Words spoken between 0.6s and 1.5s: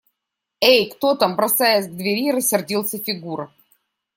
–Эй, кто там?–